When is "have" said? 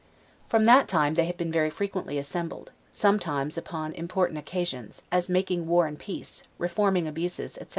1.25-1.37